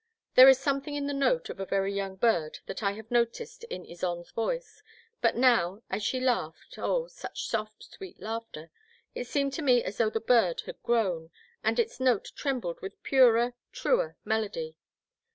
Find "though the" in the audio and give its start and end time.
9.99-10.19